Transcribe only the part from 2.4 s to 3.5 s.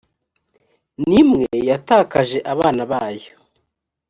abana bayo